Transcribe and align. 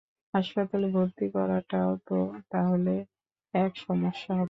হাসপাতালে 0.33 0.87
ভর্তি 0.93 1.25
করাটাও 1.33 1.91
তো 2.07 2.17
তাহলে 2.49 2.93
এক 3.53 3.73
সমস্যা 3.77 4.31
হবে। 4.31 4.39